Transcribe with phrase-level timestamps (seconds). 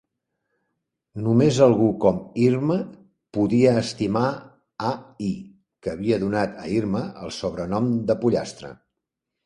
[1.25, 2.17] Només algú com
[2.47, 2.79] Irma
[3.39, 4.25] podia estimar
[4.91, 4.99] Al,
[5.31, 8.79] que havia donat a Irma el sobrenom de "Pollastre".